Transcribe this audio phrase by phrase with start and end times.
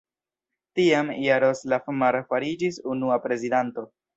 [0.79, 3.87] Tiam, Jaroslav Mar fariĝis unua prezidanto.